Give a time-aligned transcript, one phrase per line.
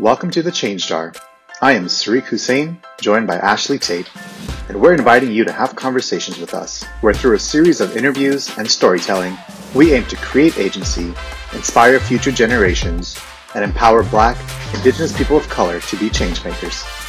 [0.00, 1.12] Welcome to the Change Jar.
[1.60, 4.08] I am Sareek Hosein, joined by Ashley Tate,
[4.70, 8.56] and we're inviting you to have conversations with us, where through a series of interviews
[8.56, 9.36] and storytelling,
[9.74, 11.12] we aim to create agency,
[11.52, 13.20] inspire future generations,
[13.54, 14.38] and empower Black,
[14.72, 16.99] Indigenous people of color to be changemakers.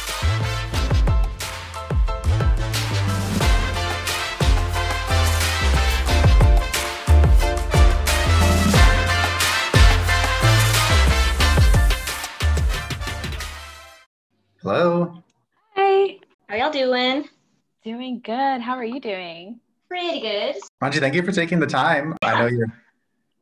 [18.22, 18.60] Good.
[18.60, 19.60] How are you doing?
[19.88, 20.56] Pretty good.
[20.82, 22.16] Manji, thank you for taking the time.
[22.22, 22.72] I know you're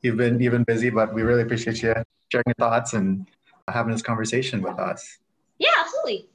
[0.02, 1.94] you've been you've been busy, but we really appreciate you
[2.30, 3.26] sharing your thoughts and
[3.68, 5.18] having this conversation with us.
[5.58, 6.28] Yeah, absolutely.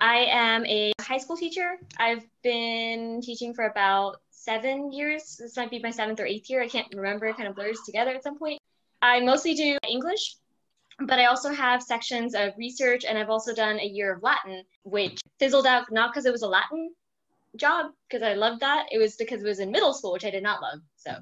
[0.00, 1.78] I am a high school teacher.
[1.98, 5.36] I've been teaching for about seven years.
[5.38, 6.62] This might be my seventh or eighth year.
[6.62, 7.26] I can't remember.
[7.26, 8.60] It kind of blurs together at some point.
[9.00, 10.36] I mostly do English,
[11.00, 14.62] but I also have sections of research and I've also done a year of Latin,
[14.82, 16.90] which fizzled out not because it was a Latin
[17.58, 18.86] job, because I loved that.
[18.90, 20.80] It was because it was in middle school, which I did not love.
[20.96, 21.16] So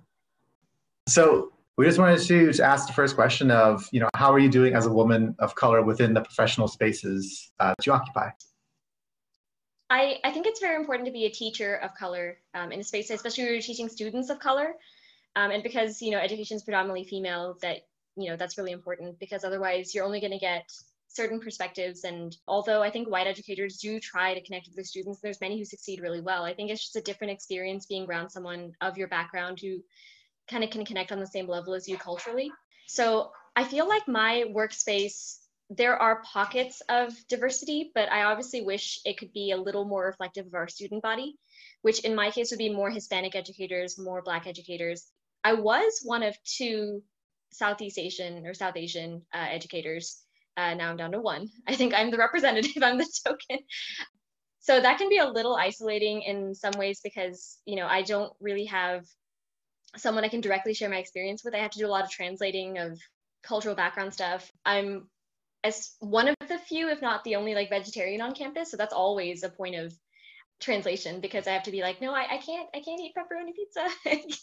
[1.09, 4.49] So we just wanted to ask the first question of, you know, how are you
[4.49, 8.31] doing as a woman of color within the professional spaces uh, that you occupy?
[9.89, 12.85] I, I think it's very important to be a teacher of color um, in a
[12.85, 14.75] space, especially when you're teaching students of color.
[15.37, 19.19] Um, and because, you know, education is predominantly female, that you know that's really important
[19.19, 20.73] because otherwise you're only going to get
[21.17, 22.05] certain perspectives.
[22.05, 25.59] And although i think white educators do try to connect with their students there's many
[25.59, 26.45] who succeed really well.
[26.45, 29.79] I think it's just a different experience being around someone of your background who
[30.51, 32.51] kind of can connect on the same level as you culturally.
[32.87, 35.39] So i feel like my workspace
[35.71, 40.05] there are pockets of diversity but i obviously wish it could be a little more
[40.05, 41.35] reflective of our student body
[41.83, 45.07] which in my case would be more hispanic educators more black educators.
[45.45, 47.05] I was one of two
[47.53, 50.21] Southeast Asian or South Asian uh, educators.
[50.57, 51.49] Uh, now I'm down to one.
[51.67, 53.65] I think I'm the representative, I'm the token.
[54.61, 58.33] So that can be a little isolating in some ways because, you know, I don't
[58.41, 59.05] really have
[59.97, 61.55] someone I can directly share my experience with.
[61.55, 62.99] I have to do a lot of translating of
[63.43, 64.51] cultural background stuff.
[64.65, 65.09] I'm
[65.63, 68.71] as one of the few, if not the only, like vegetarian on campus.
[68.71, 69.95] So that's always a point of
[70.61, 73.55] translation because I have to be like, no, I, I can't, I can't eat pepperoni
[73.55, 74.37] pizza.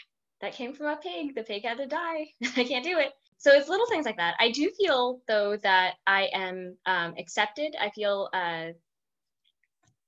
[0.40, 1.34] that came from a pig.
[1.34, 2.28] The pig had to die.
[2.56, 3.12] I can't do it.
[3.38, 4.34] So it's little things like that.
[4.40, 7.76] I do feel though that I am um, accepted.
[7.80, 8.72] I feel uh,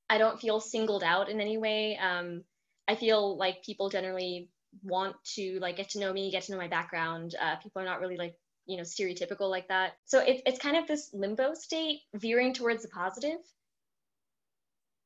[0.08, 1.96] I don't feel singled out in any way.
[1.96, 2.42] Um,
[2.88, 4.48] I feel like people generally
[4.82, 7.36] want to like get to know me, get to know my background.
[7.40, 8.34] Uh, people are not really like
[8.66, 9.92] you know stereotypical like that.
[10.06, 13.38] So it's it's kind of this limbo state, veering towards the positive.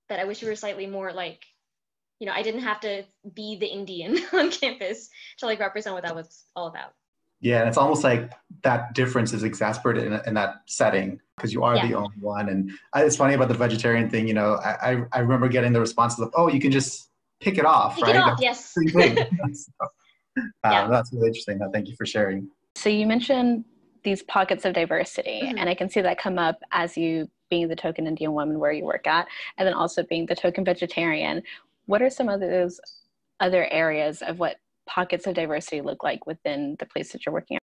[0.09, 1.45] That I wish we were slightly more like
[2.21, 3.05] you know, I didn't have to
[3.35, 6.95] be the Indian on campus to like represent what that was all about.
[7.45, 8.33] Yeah, and it's almost like
[8.63, 11.87] that difference is exasperated in, in that setting because you are yeah.
[11.87, 12.49] the only one.
[12.49, 14.27] And it's funny about the vegetarian thing.
[14.27, 17.11] You know, I, I remember getting the responses of, "Oh, you can just
[17.41, 18.73] pick it off, pick right?" It off, yes.
[18.73, 18.81] so,
[19.83, 20.89] uh, yeah.
[20.89, 21.61] That's really interesting.
[21.71, 22.49] Thank you for sharing.
[22.77, 23.67] So you mentioned
[24.05, 25.59] these pockets of diversity, mm-hmm.
[25.59, 28.73] and I can see that come up as you being the token Indian woman where
[28.73, 29.29] you work at,
[29.59, 31.43] and then also being the token vegetarian
[31.87, 32.81] what are some of those
[33.41, 34.57] other areas of what
[34.87, 37.63] pockets of diversity look like within the place that you're working at?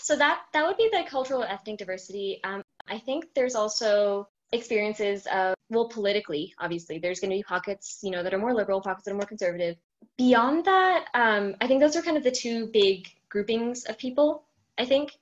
[0.00, 2.40] So that that would be the cultural ethnic diversity.
[2.44, 8.00] Um, I think there's also experiences of well politically obviously there's going to be pockets
[8.02, 9.76] you know that are more liberal pockets that are more conservative
[10.18, 14.42] beyond that um, i think those are kind of the two big groupings of people
[14.76, 15.12] i think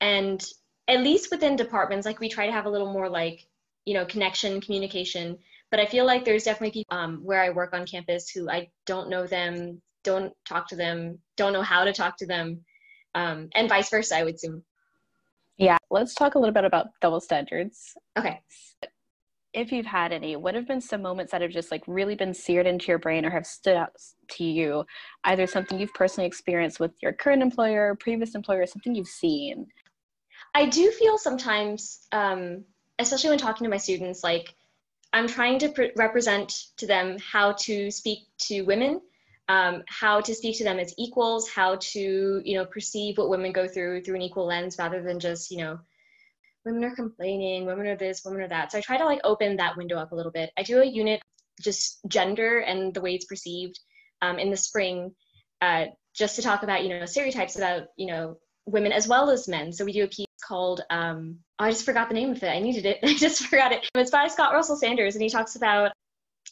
[0.00, 0.42] and
[0.88, 3.46] at least within departments like we try to have a little more like
[3.84, 5.36] you know connection communication
[5.72, 8.68] but I feel like there's definitely people um, where I work on campus who I
[8.84, 12.64] don't know them, don't talk to them, don't know how to talk to them,
[13.14, 14.62] um, and vice versa, I would assume.
[15.58, 17.94] Yeah, let's talk a little bit about double standards.
[18.18, 18.40] Okay.
[19.52, 22.32] If you've had any, what have been some moments that have just like really been
[22.32, 23.90] seared into your brain or have stood out
[24.30, 24.84] to you?
[25.24, 29.66] Either something you've personally experienced with your current employer, previous employer, something you've seen.
[30.54, 32.64] I do feel sometimes, um,
[32.98, 34.54] especially when talking to my students, like
[35.12, 39.00] I'm trying to pre- represent to them how to speak to women,
[39.48, 43.52] um, how to speak to them as equals, how to you know perceive what women
[43.52, 45.78] go through through an equal lens rather than just you know
[46.64, 48.72] women are complaining, women are this, women are that.
[48.72, 50.50] So I try to like open that window up a little bit.
[50.56, 51.20] I do a unit
[51.60, 53.78] just gender and the way it's perceived
[54.20, 55.12] um, in the spring,
[55.60, 59.48] uh, just to talk about you know stereotypes about you know women as well as
[59.48, 59.72] men.
[59.72, 62.48] So we do a piece called um, oh, I just forgot the name of it.
[62.48, 62.98] I needed it.
[63.02, 63.88] I just forgot it.
[63.94, 65.92] It's by Scott Russell Sanders, and he talks about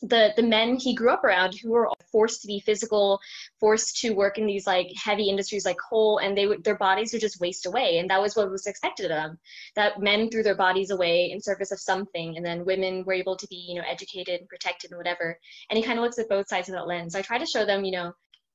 [0.02, 3.20] the the men he grew up around who were forced to be physical
[3.58, 7.12] forced to work in these like heavy industries like coal and they would their bodies
[7.12, 7.98] would just waste away.
[7.98, 9.38] And that was what was expected of them
[9.76, 13.36] that men threw their bodies away in service of something and then women were able
[13.36, 15.38] to be you know educated and protected and whatever.
[15.68, 17.14] And he kind of looks at both sides of that lens.
[17.14, 18.12] I try to show them you know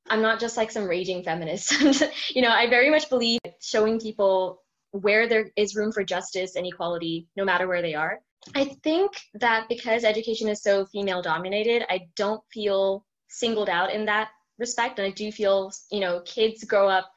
[0.08, 1.74] i'm not just like some raging feminist.
[2.36, 6.66] You know i very much believe showing people where there is room for justice and
[6.66, 8.20] equality no matter where they are
[8.54, 14.06] I think that because education is so female dominated, I don't feel singled out in
[14.06, 15.00] that respect.
[15.00, 17.10] And I do feel, you know, kids grow up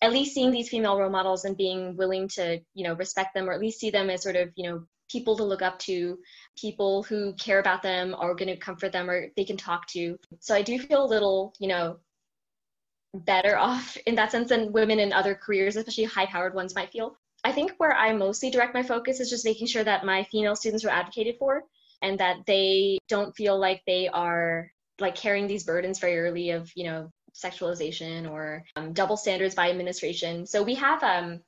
[0.00, 3.48] at least seeing these female role models and being willing to, you know, respect them
[3.48, 6.18] or at least see them as sort of, you know, people to look up to,
[6.58, 10.18] people who care about them, are going to comfort them, or they can talk to.
[10.40, 11.98] So I do feel a little, you know,
[13.14, 16.90] better off in that sense than women in other careers, especially high powered ones, might
[16.90, 17.16] feel.
[17.44, 20.56] I think where I mostly direct my focus is just making sure that my female
[20.56, 21.64] students are advocated for
[22.00, 26.70] and that they don't feel like they are like carrying these burdens very early of,
[26.76, 30.46] you know, sexualization or um, double standards by administration.
[30.46, 31.40] So we have um,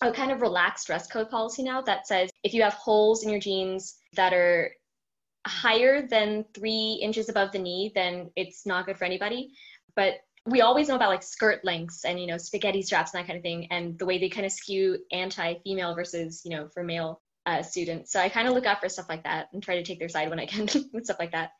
[0.00, 3.30] a kind of relaxed dress code policy now that says if you have holes in
[3.30, 4.72] your jeans that are
[5.46, 9.52] higher than three inches above the knee, then it's not good for anybody.
[9.94, 10.14] But
[10.46, 13.36] we always know about like skirt lengths and you know spaghetti straps and that kind
[13.36, 17.20] of thing and the way they kind of skew anti-female versus you know for male
[17.46, 18.12] uh, students.
[18.12, 20.08] So i kind of look out for stuff like that and try to take their
[20.08, 21.50] side when i can with stuff like that.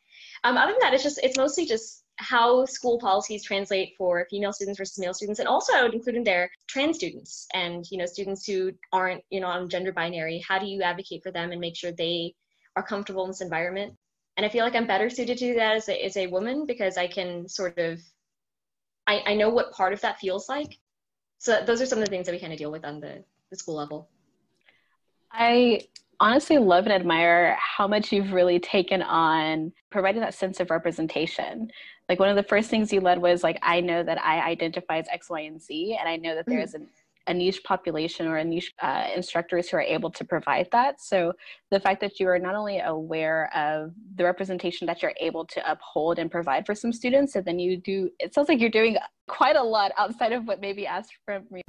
[0.44, 4.52] Um, other than that it's just it's mostly just how school policies translate for female
[4.52, 7.96] students versus male students and also i would include in there trans students and you
[7.96, 10.42] know students who aren't you know on gender binary.
[10.46, 12.34] How do you advocate for them and make sure they
[12.76, 13.94] are comfortable in this environment?
[14.36, 16.64] And i feel like i'm better suited to do that as a, as a woman
[16.66, 18.00] because i can sort of
[19.06, 20.78] I, I know what part of that feels like.
[21.38, 23.24] So those are some of the things that we kind of deal with on the,
[23.50, 24.08] the school level.
[25.32, 25.82] I
[26.20, 31.70] honestly love and admire how much you've really taken on providing that sense of representation.
[32.08, 34.98] Like one of the first things you led was like, I know that I identify
[34.98, 36.64] as X, Y, and Z, and I know that there mm.
[36.64, 36.88] is an
[37.30, 41.00] a niche population or a niche uh, instructors who are able to provide that.
[41.00, 41.32] So
[41.70, 45.70] the fact that you are not only aware of the representation that you're able to
[45.70, 48.98] uphold and provide for some students, and then you do, it sounds like you're doing
[49.28, 51.62] quite a lot outside of what maybe asked from me.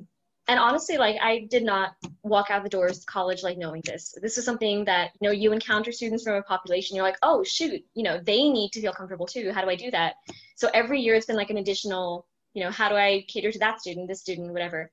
[0.47, 1.91] And honestly, like I did not
[2.23, 4.15] walk out the doors college like knowing this.
[4.19, 6.95] This is something that you know you encounter students from a population.
[6.95, 9.51] You're like, oh shoot, you know they need to feel comfortable too.
[9.53, 10.15] How do I do that?
[10.55, 13.59] So every year it's been like an additional, you know, how do I cater to
[13.59, 14.91] that student, this student, whatever.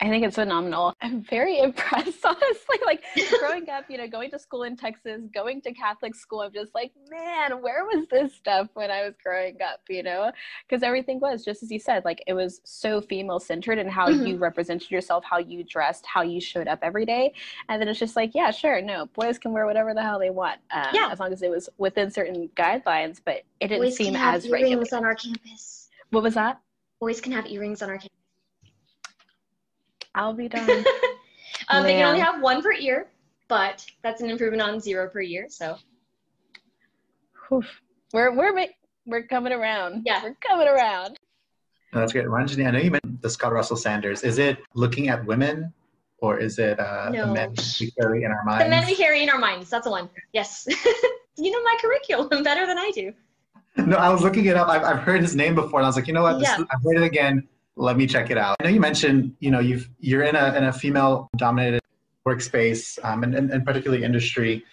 [0.00, 0.94] I think it's phenomenal.
[1.00, 2.78] I'm very impressed, honestly.
[2.84, 3.02] Like
[3.40, 6.74] growing up, you know, going to school in Texas, going to Catholic school, I'm just
[6.74, 10.30] like, man, where was this stuff when I was growing up, you know?
[10.68, 14.08] Because everything was, just as you said, like it was so female centered and how
[14.08, 14.26] mm-hmm.
[14.26, 17.32] you represented yourself, how you dressed, how you showed up every day.
[17.68, 20.30] And then it's just like, yeah, sure, no, boys can wear whatever the hell they
[20.30, 20.60] want.
[20.70, 21.08] Um, yeah.
[21.10, 24.34] As long as it was within certain guidelines, but it didn't boys seem can have
[24.36, 24.94] as earrings regulated.
[24.94, 25.88] on our campus.
[26.10, 26.60] What was that?
[27.00, 28.17] Boys can have earrings on our campus.
[30.14, 30.68] I'll be done.
[31.68, 33.08] um, they can only have one per year,
[33.48, 35.46] but that's an improvement on zero per year.
[35.48, 35.76] So
[37.52, 37.66] Oof.
[38.12, 38.66] we're we're
[39.06, 40.02] we're coming around.
[40.04, 41.18] Yeah, we're coming around.
[41.92, 42.26] No, that's great.
[42.26, 44.22] Ranjani, I know you mentioned the Scott Russell Sanders.
[44.22, 45.72] Is it looking at women
[46.20, 47.26] or is it uh, no.
[47.26, 48.64] the men we carry in our minds?
[48.64, 49.70] The men we carry in our minds.
[49.70, 50.10] That's the one.
[50.32, 50.66] Yes.
[51.36, 53.12] you know my curriculum better than I do.
[53.76, 54.68] No, I was looking it up.
[54.68, 56.40] I've, I've heard his name before, and I was like, you know what?
[56.40, 56.64] This, yeah.
[56.70, 57.46] I've heard it again
[57.78, 58.56] let me check it out.
[58.60, 61.80] I know you mentioned, you know, you've you're in a in a female dominated
[62.26, 64.64] workspace um, and, and, and particularly industry.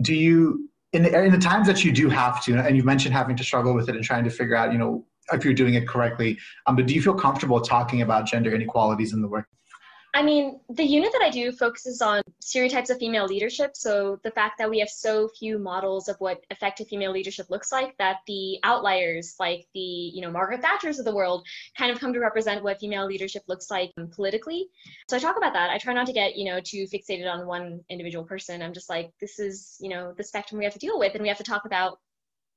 [0.00, 3.14] Do you in the, in the times that you do have to, and you've mentioned
[3.14, 5.74] having to struggle with it and trying to figure out, you know, if you're doing
[5.74, 6.38] it correctly.
[6.66, 9.46] Um, but do you feel comfortable talking about gender inequalities in the work?
[10.14, 13.74] I mean, the unit that I do focuses on stereotypes of female leadership.
[13.74, 17.72] So the fact that we have so few models of what effective female leadership looks
[17.72, 21.46] like, that the outliers, like the you know Margaret Thatcher's of the world,
[21.78, 24.68] kind of come to represent what female leadership looks like politically.
[25.08, 25.70] So I talk about that.
[25.70, 28.60] I try not to get you know too fixated on one individual person.
[28.60, 31.22] I'm just like, this is you know the spectrum we have to deal with, and
[31.22, 31.98] we have to talk about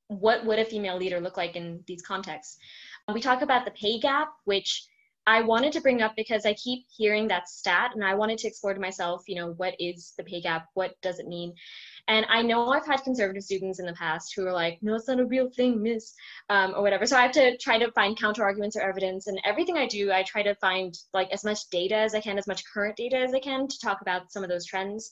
[0.07, 2.57] what would a female leader look like in these contexts.
[3.13, 4.87] We talk about the pay gap, which
[5.27, 8.47] I wanted to bring up because I keep hearing that stat and I wanted to
[8.47, 10.67] explore to myself, you know, what is the pay gap?
[10.75, 11.53] What does it mean?
[12.07, 15.07] And I know I've had conservative students in the past who are like, no, it's
[15.07, 16.13] not a real thing, miss,
[16.49, 17.07] um, or whatever.
[17.07, 19.25] So I have to try to find counter arguments or evidence.
[19.25, 22.37] And everything I do, I try to find like as much data as I can,
[22.37, 25.11] as much current data as I can to talk about some of those trends.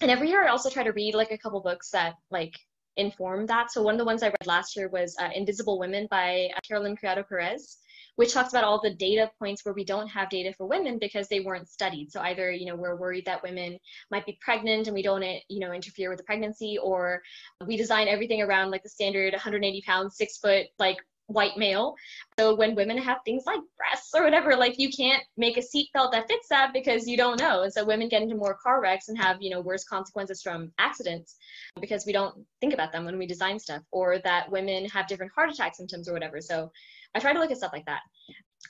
[0.00, 2.54] And every year I also try to read like a couple books that like
[2.96, 3.72] inform that.
[3.72, 6.60] So one of the ones I read last year was uh, Invisible Women by uh,
[6.68, 7.78] Caroline Criado Perez
[8.16, 11.28] which talks about all the data points where we don't have data for women because
[11.28, 12.12] they weren't studied.
[12.12, 13.78] So either, you know, we're worried that women
[14.10, 17.22] might be pregnant and we don't, you know, interfere with the pregnancy, or
[17.66, 21.94] we design everything around like the standard 180 pounds, six foot, like white male.
[22.38, 26.12] So when women have things like breasts or whatever, like you can't make a seatbelt
[26.12, 27.62] that fits that because you don't know.
[27.62, 30.72] And so women get into more car wrecks and have, you know, worse consequences from
[30.78, 31.36] accidents
[31.80, 35.32] because we don't think about them when we design stuff or that women have different
[35.34, 36.40] heart attack symptoms or whatever.
[36.40, 36.70] So
[37.14, 38.02] I try to look at stuff like that.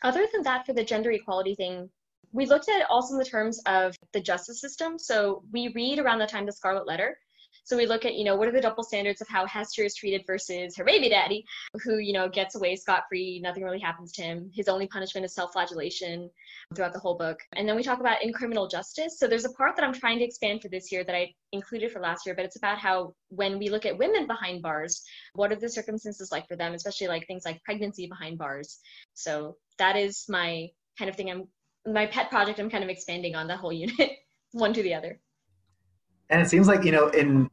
[0.03, 1.89] Other than that, for the gender equality thing,
[2.33, 4.99] we looked at it also in the terms of the justice system.
[4.99, 7.17] So we read around the time the Scarlet Letter,
[7.65, 9.95] so we look at, you know, what are the double standards of how Hester is
[9.95, 11.45] treated versus her baby daddy,
[11.85, 14.51] who, you know, gets away scot free, nothing really happens to him.
[14.53, 16.29] His only punishment is self flagellation
[16.75, 17.39] throughout the whole book.
[17.55, 19.19] And then we talk about in criminal justice.
[19.19, 21.93] So there's a part that I'm trying to expand for this year that I included
[21.93, 25.03] for last year, but it's about how when we look at women behind bars,
[25.35, 28.81] what are the circumstances like for them, especially like things like pregnancy behind bars.
[29.15, 31.49] So that is my kind of thing I'm
[31.85, 34.11] my pet project I'm kind of expanding on the whole unit,
[34.53, 35.21] one to the other
[36.31, 37.51] and it seems like you know in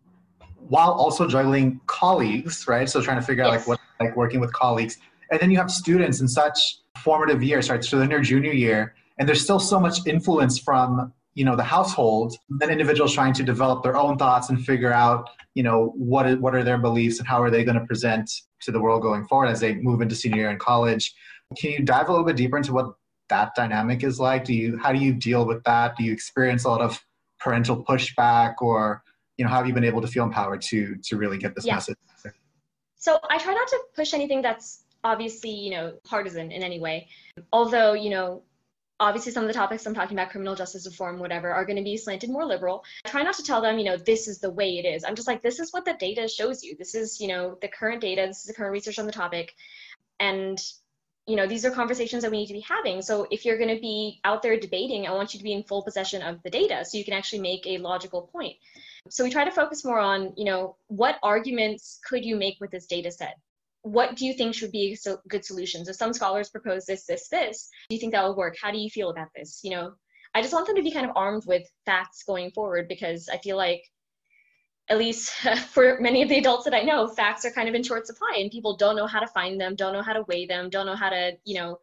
[0.70, 2.90] while also juggling colleagues right?
[2.90, 3.54] So trying to figure yes.
[3.54, 4.98] out like what like working with colleagues.
[5.32, 6.60] And then you have students in such
[6.98, 7.84] formative years right?
[7.84, 11.56] So they're in their junior year and there's still so much influence from you know
[11.56, 15.94] the household then individuals trying to develop their own thoughts and figure out you know
[15.96, 18.30] what is, what are their beliefs and how are they going to present
[18.62, 21.14] to the world going forward as they move into senior year in college.
[21.58, 22.94] Can you dive a little bit deeper into what
[23.30, 24.44] that dynamic is like?
[24.44, 25.96] Do you how do you deal with that?
[25.98, 27.00] Do you experience a lot of
[27.40, 29.04] parental pushback or
[29.38, 31.66] you know how have you been able to feel empowered to to really get this
[31.66, 31.76] yeah.
[31.76, 31.98] message
[32.96, 37.08] so i try not to push anything that's obviously you know partisan in any way.
[37.52, 38.44] Although you know
[39.02, 41.84] obviously some of the topics i'm talking about criminal justice reform whatever are going to
[41.84, 42.84] be slanted more liberal.
[43.06, 45.04] I try not to tell them you know this is the way it is.
[45.04, 46.76] I'm just like this is what the data shows you.
[46.78, 48.26] This is you know the current data.
[48.28, 49.56] This is the current research on the topic.
[50.20, 50.62] And
[51.30, 53.02] you know these are conversations that we need to be having.
[53.02, 55.64] So if you're going to be out there debating i want you to be in
[55.64, 58.56] full possession of the data so you can actually make a logical point.
[59.10, 62.72] So we try to focus more on you know what arguments could you make with
[62.72, 63.38] this data set?
[63.84, 67.30] What do you think should be a good solution so some scholars propose this this
[67.30, 68.56] this do you think that will work?
[68.62, 69.62] How do you feel about this?
[69.64, 69.94] You know
[70.36, 73.38] i just want them to be kind of armed with facts going forward because i
[73.38, 73.82] feel like
[74.90, 75.32] at least
[75.70, 78.38] for many of the adults that I know, facts are kind of in short supply
[78.40, 80.86] and people don't know how to find them, don't know how to weigh them, don't
[80.86, 81.80] know how to, you know,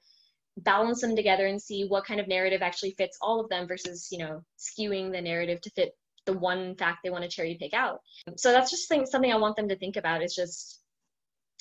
[0.58, 4.08] balance them together and see what kind of narrative actually fits all of them versus,
[4.10, 7.72] you know, skewing the narrative to fit the one fact they want to cherry pick
[7.72, 8.00] out.
[8.36, 10.80] So that's just something I want them to think about is just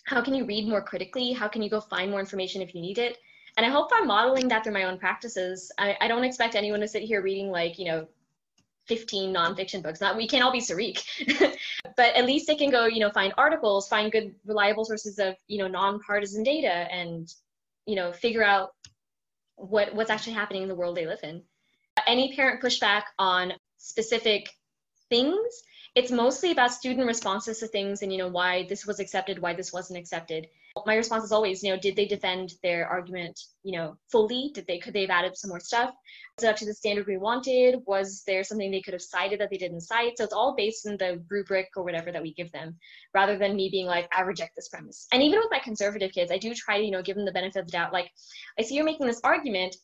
[0.05, 1.33] how can you read more critically?
[1.33, 3.17] How can you go find more information if you need it?
[3.57, 5.71] And I hope I'm modeling that through my own practices.
[5.77, 8.07] I, I don't expect anyone to sit here reading like, you know,
[8.87, 10.01] 15 nonfiction books.
[10.01, 11.03] Not we can't all be Sareek,
[11.97, 15.35] but at least they can go, you know, find articles, find good, reliable sources of,
[15.47, 17.33] you know, nonpartisan data, and
[17.85, 18.71] you know, figure out
[19.55, 21.41] what what's actually happening in the world they live in.
[22.07, 24.49] Any parent pushback on specific
[25.09, 25.63] things,
[25.95, 29.53] it's mostly about student responses to things and you know why this was accepted, why
[29.53, 30.47] this wasn't accepted
[30.85, 34.51] my response is always, you know, did they defend their argument, you know, fully?
[34.53, 35.91] Did they could they have added some more stuff?
[36.37, 37.79] Was it up to the standard we wanted?
[37.85, 40.17] Was there something they could have cited that they didn't cite?
[40.17, 42.77] So it's all based in the rubric or whatever that we give them,
[43.13, 45.07] rather than me being like, I reject this premise.
[45.13, 47.31] And even with my conservative kids, I do try to, you know, give them the
[47.31, 47.93] benefit of the doubt.
[47.93, 48.11] Like,
[48.59, 49.77] I see you're making this argument.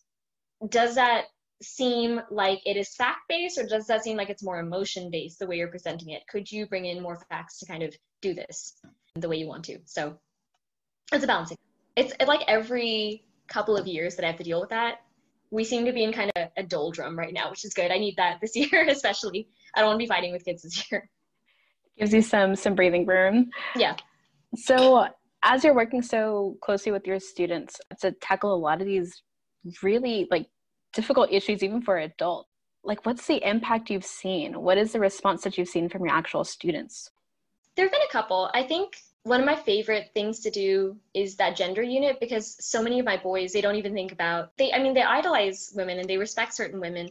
[0.68, 1.26] Does that
[1.62, 5.38] seem like it is fact based or does that seem like it's more emotion based
[5.40, 8.34] the way you're presenting it could you bring in more facts to kind of do
[8.34, 8.76] this
[9.14, 10.18] the way you want to so
[11.12, 11.58] it's a balancing.
[11.96, 15.02] It's like every couple of years that I have to deal with that.
[15.50, 17.92] We seem to be in kind of a doldrum right now, which is good.
[17.92, 19.50] I need that this year, especially.
[19.76, 21.10] I don't want to be fighting with kids this year.
[21.98, 23.50] Gives you some some breathing room.
[23.76, 23.96] Yeah.
[24.56, 25.08] So
[25.44, 29.22] as you're working so closely with your students to tackle a lot of these
[29.82, 30.48] really like
[30.94, 32.50] difficult issues even for adults
[32.84, 36.14] like what's the impact you've seen what is the response that you've seen from your
[36.14, 37.10] actual students
[37.76, 41.36] there have been a couple i think one of my favorite things to do is
[41.36, 44.74] that gender unit because so many of my boys they don't even think about they
[44.74, 47.10] i mean they idolize women and they respect certain women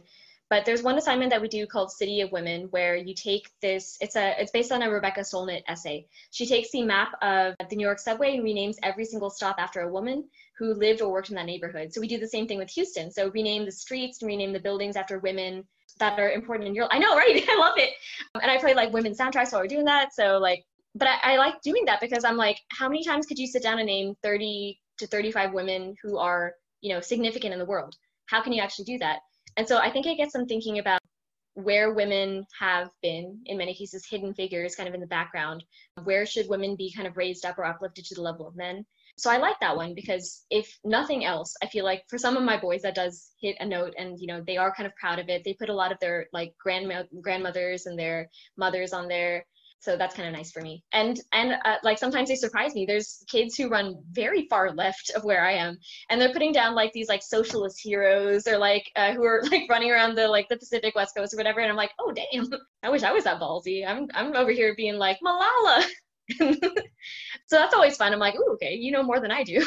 [0.51, 3.97] but there's one assignment that we do called city of women where you take this
[4.01, 6.05] it's a it's based on a rebecca solnit essay.
[6.31, 9.79] She takes the map of the new york subway and renames every single stop after
[9.79, 10.25] a woman
[10.57, 11.93] who lived or worked in that neighborhood.
[11.93, 13.09] So we do the same thing with houston.
[13.11, 15.63] So rename the streets and rename the buildings after women
[15.99, 17.45] that are important in your i know right?
[17.49, 17.91] I love it.
[18.35, 20.13] And i play like women's soundtracks while we're doing that.
[20.13, 20.65] So like
[20.95, 23.63] but I, I like doing that because I'm like, how many times could you sit
[23.63, 27.95] down and name 30 to 35 women who are, you know, significant in the world?
[28.27, 29.19] How can you actually do that?
[29.57, 30.99] And so I think it gets them thinking about
[31.53, 35.63] where women have been, in many cases, hidden figures kind of in the background.
[36.03, 38.85] Where should women be kind of raised up or uplifted to the level of men?
[39.17, 42.43] So I like that one because if nothing else, I feel like for some of
[42.43, 45.19] my boys that does hit a note and you know they are kind of proud
[45.19, 45.43] of it.
[45.43, 49.45] They put a lot of their like grandma grandmothers and their mothers on there
[49.81, 50.83] so that's kind of nice for me.
[50.93, 52.85] And and uh, like sometimes they surprise me.
[52.85, 55.77] There's kids who run very far left of where i am
[56.09, 59.63] and they're putting down like these like socialist heroes or like uh, who are like
[59.69, 62.47] running around the like the pacific west coast or whatever and i'm like oh damn.
[62.83, 63.87] I wish i was that ballsy.
[63.87, 65.85] I'm i'm over here being like malala.
[67.47, 68.13] So that's always fun.
[68.13, 69.65] I'm like oh okay you know more than i do.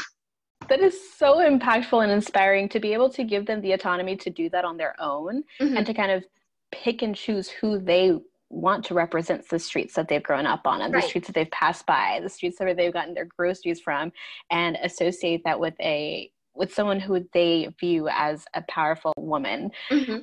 [0.68, 4.30] That is so impactful and inspiring to be able to give them the autonomy to
[4.30, 5.76] do that on their own mm-hmm.
[5.76, 6.25] and to kind of
[6.73, 8.18] pick and choose who they
[8.50, 11.02] want to represent the streets that they've grown up on and right.
[11.02, 14.12] the streets that they've passed by, the streets where they've gotten their groceries from,
[14.50, 19.72] and associate that with a with someone who they view as a powerful woman.
[19.90, 20.18] Mm-hmm.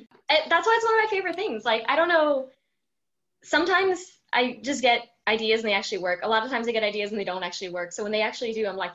[0.48, 1.64] That's why it's one of my favorite things.
[1.64, 2.48] Like I don't know,
[3.42, 6.20] sometimes I just get ideas and they actually work.
[6.22, 7.92] A lot of times I get ideas and they don't actually work.
[7.92, 8.92] So when they actually do, I'm like,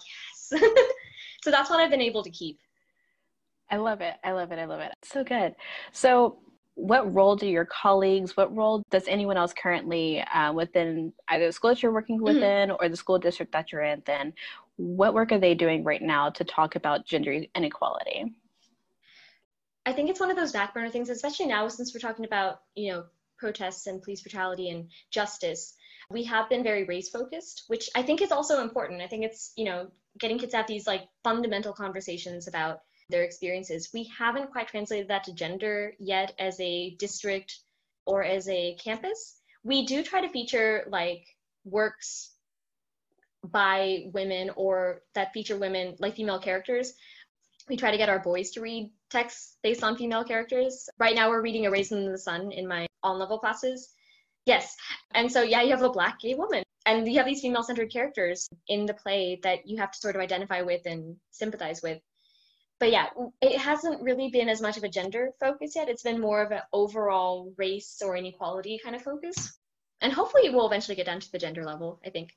[0.51, 0.61] yes.
[1.43, 2.59] so that's what I've been able to keep.
[3.69, 4.15] I love it.
[4.23, 4.59] I love it.
[4.59, 4.93] I love it.
[5.03, 5.55] So good.
[5.91, 6.39] So
[6.77, 11.51] what role do your colleagues, what role does anyone else currently uh, within either the
[11.51, 12.35] school that you're working mm-hmm.
[12.35, 12.77] within mm-hmm.
[12.79, 14.31] or the school district that you're in, then
[14.75, 18.35] what work are they doing right now to talk about gender inequality?
[19.87, 22.61] I think it's one of those back burner things, especially now since we're talking about,
[22.75, 23.05] you know,
[23.39, 25.73] protests and police brutality and justice.
[26.11, 29.01] We have been very race focused, which I think is also important.
[29.01, 29.87] I think it's, you know,
[30.19, 33.89] getting kids to have these like fundamental conversations about their experiences.
[33.93, 37.59] We haven't quite translated that to gender yet as a district
[38.05, 39.35] or as a campus.
[39.63, 41.25] We do try to feature like
[41.65, 42.31] works
[43.43, 46.93] by women or that feature women like female characters.
[47.69, 50.89] We try to get our boys to read texts based on female characters.
[50.99, 53.89] Right now we're reading A Raisin in the Sun in my on level classes.
[54.45, 54.75] Yes.
[55.13, 57.91] And so yeah, you have a black gay woman and you have these female centered
[57.91, 61.99] characters in the play that you have to sort of identify with and sympathize with
[62.79, 63.07] but yeah,
[63.41, 65.89] it hasn't really been as much of a gender focus yet.
[65.89, 69.57] It's been more of an overall race or inequality kind of focus.
[70.01, 72.31] And hopefully it will eventually get down to the gender level, I think.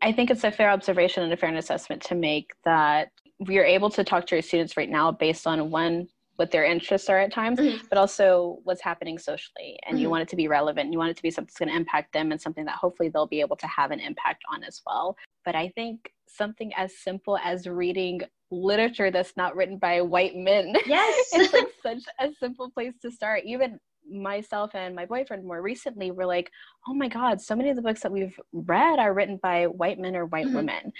[0.00, 3.10] I think it's a fair observation and a fair assessment to make that
[3.40, 6.64] we are able to talk to our students right now based on one what their
[6.64, 7.84] interests are at times, mm-hmm.
[7.88, 9.76] but also what's happening socially.
[9.84, 10.02] And mm-hmm.
[10.02, 10.92] you want it to be relevant.
[10.92, 13.08] You want it to be something that's going to impact them and something that hopefully
[13.08, 15.16] they'll be able to have an impact on as well.
[15.48, 20.76] But I think something as simple as reading literature that's not written by white men.
[20.86, 21.28] Yes.
[21.32, 23.44] it's like such a simple place to start.
[23.46, 26.50] Even myself and my boyfriend more recently were like,
[26.86, 29.98] oh my God, so many of the books that we've read are written by white
[29.98, 30.56] men or white mm-hmm.
[30.56, 30.92] women.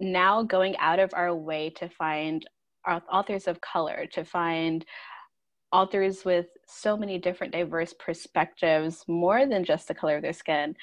[0.00, 2.44] Now going out of our way to find
[2.84, 4.84] authors of color, to find
[5.70, 10.74] authors with so many different diverse perspectives, more than just the color of their skin,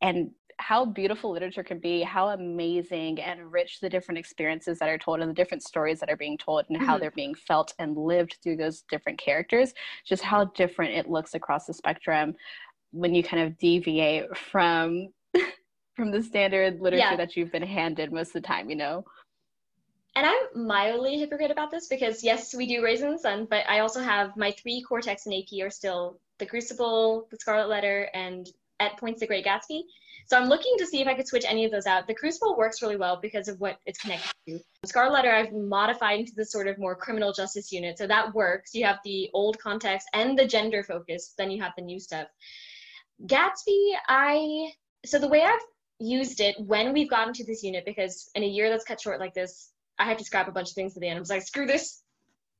[0.00, 4.98] and how beautiful literature can be, how amazing and rich the different experiences that are
[4.98, 6.86] told and the different stories that are being told and mm-hmm.
[6.86, 9.72] how they're being felt and lived through those different characters,
[10.04, 12.34] just how different it looks across the spectrum
[12.92, 15.08] when you kind of deviate from
[15.96, 17.16] from the standard literature yeah.
[17.16, 19.04] that you've been handed most of the time, you know?
[20.16, 23.80] And I'm mildly hypocrite about this because yes, we do Raisin the Sun, but I
[23.80, 28.08] also have my three core texts in AP are still The Crucible, The Scarlet Letter,
[28.14, 29.82] and at points The Great Gatsby.
[30.26, 32.06] So I'm looking to see if I could switch any of those out.
[32.06, 34.58] The Crucible works really well because of what it's connected to.
[34.86, 38.74] Scarlet Letter I've modified into the sort of more criminal justice unit, so that works.
[38.74, 42.28] You have the old context and the gender focus, then you have the new stuff.
[43.26, 44.72] Gatsby, I
[45.04, 45.60] so the way I've
[45.98, 49.20] used it when we've gotten to this unit, because in a year that's cut short
[49.20, 51.18] like this, I have to scrap a bunch of things at the end.
[51.18, 52.02] I was like, screw this,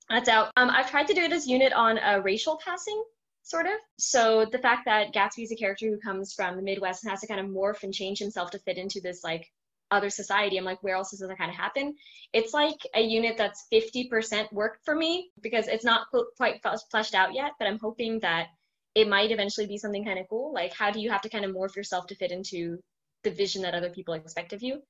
[0.09, 0.51] that's out.
[0.57, 3.03] Um, I've tried to do it as unit on a racial passing
[3.45, 3.73] sort of.
[3.99, 7.21] So the fact that Gatsby is a character who comes from the Midwest and has
[7.21, 9.47] to kind of morph and change himself to fit into this like
[9.91, 11.95] other society, I'm like, where else does that kind of happen?
[12.33, 17.35] It's like a unit that's 50% work for me because it's not quite fleshed out
[17.35, 18.47] yet, but I'm hoping that
[18.95, 20.53] it might eventually be something kind of cool.
[20.53, 22.79] Like, how do you have to kind of morph yourself to fit into
[23.25, 24.81] the vision that other people expect of you?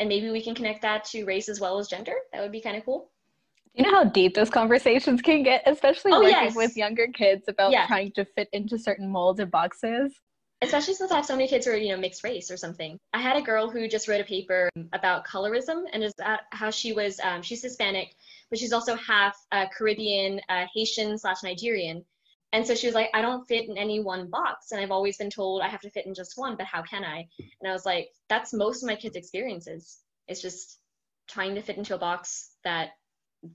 [0.00, 2.14] And maybe we can connect that to race as well as gender.
[2.32, 3.10] That would be kind of cool
[3.74, 6.54] you know how deep those conversations can get, especially oh, working yes.
[6.54, 7.86] with younger kids about yeah.
[7.86, 10.12] trying to fit into certain molds and boxes?
[10.62, 12.98] Especially since I have so many kids who are, you know, mixed race or something.
[13.12, 16.14] I had a girl who just wrote a paper about colorism and is
[16.52, 18.14] how she was, um, she's Hispanic,
[18.48, 22.04] but she's also half uh, Caribbean, uh, Haitian slash Nigerian.
[22.52, 24.70] And so she was like, I don't fit in any one box.
[24.70, 27.04] And I've always been told I have to fit in just one, but how can
[27.04, 27.26] I?
[27.60, 29.98] And I was like, that's most of my kids' experiences.
[30.28, 30.78] It's just
[31.28, 32.90] trying to fit into a box that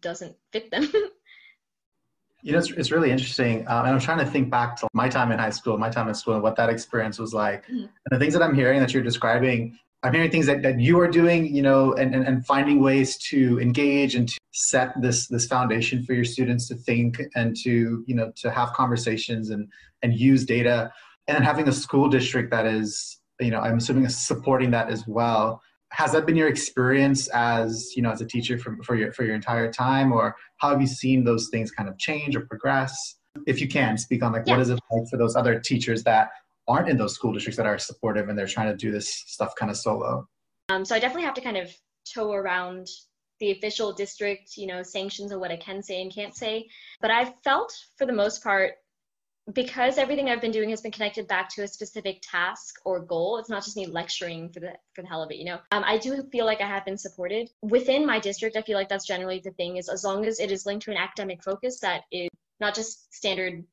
[0.01, 0.91] doesn't fit them.
[2.41, 3.67] you know, it's, it's really interesting.
[3.67, 6.07] Um, and I'm trying to think back to my time in high school, my time
[6.07, 7.65] in school, and what that experience was like.
[7.65, 7.79] Mm-hmm.
[7.79, 10.99] And the things that I'm hearing that you're describing, I'm hearing things that, that you
[10.99, 15.27] are doing, you know, and, and, and finding ways to engage and to set this
[15.27, 19.67] this foundation for your students to think and to, you know, to have conversations and
[20.01, 20.91] and use data.
[21.27, 25.05] And then having a school district that is, you know, I'm assuming supporting that as
[25.07, 25.61] well.
[25.91, 29.23] Has that been your experience as, you know, as a teacher for, for your for
[29.23, 30.11] your entire time?
[30.11, 33.15] Or how have you seen those things kind of change or progress?
[33.47, 34.53] If you can speak on like yeah.
[34.53, 36.29] what is it like for those other teachers that
[36.67, 39.55] aren't in those school districts that are supportive and they're trying to do this stuff
[39.55, 40.27] kind of solo.
[40.69, 41.73] Um, so I definitely have to kind of
[42.13, 42.87] toe around
[43.39, 46.67] the official district, you know, sanctions of what I can say and can't say.
[47.01, 48.73] But I've felt for the most part,
[49.53, 53.37] because everything I've been doing has been connected back to a specific task or goal,
[53.37, 55.59] it's not just me lecturing for the for the hell of it, you know.
[55.71, 58.57] Um, I do feel like I have been supported within my district.
[58.57, 60.91] I feel like that's generally the thing is as long as it is linked to
[60.91, 63.63] an academic focus that is not just standard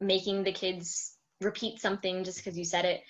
[0.00, 3.02] making the kids repeat something just because you said it.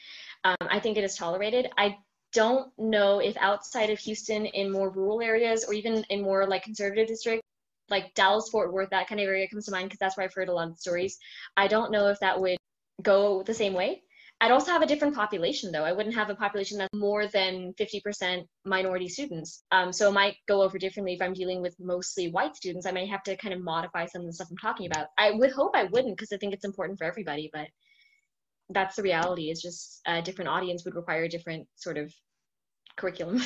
[0.44, 1.70] Um, I think it is tolerated.
[1.76, 1.98] I
[2.32, 6.64] don't know if outside of Houston, in more rural areas or even in more like
[6.64, 7.46] conservative districts,
[7.90, 10.34] like Dallas, Fort Worth, that kind of area comes to mind because that's where I've
[10.34, 11.18] heard a lot of stories.
[11.56, 12.58] I don't know if that would
[13.02, 14.02] go the same way.
[14.40, 15.84] I'd also have a different population though.
[15.84, 19.64] I wouldn't have a population that's more than 50% minority students.
[19.72, 22.84] Um, so it might go over differently if I'm dealing with mostly white students.
[22.84, 25.06] I may have to kind of modify some of the stuff I'm talking about.
[25.16, 27.68] I would hope I wouldn't because I think it's important for everybody, but
[28.70, 32.12] that's the reality is just a different audience would require a different sort of
[32.96, 33.42] curriculum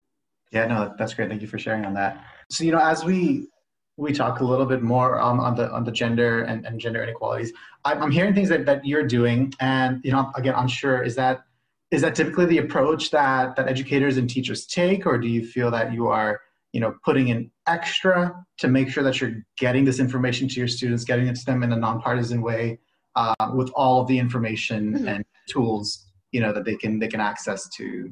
[0.52, 3.48] yeah no that's great thank you for sharing on that so you know as we
[3.96, 7.02] we talk a little bit more um, on the on the gender and, and gender
[7.02, 7.52] inequalities.
[7.84, 11.14] I'm, I'm hearing things that, that you're doing and you know again I'm sure is
[11.16, 11.44] that
[11.90, 15.70] is that typically the approach that that educators and teachers take or do you feel
[15.70, 16.40] that you are
[16.72, 20.68] you know putting in extra to make sure that you're getting this information to your
[20.68, 22.78] students getting it to them in a nonpartisan way
[23.16, 25.08] uh, with all of the information mm-hmm.
[25.08, 28.10] and tools you know that they can they can access to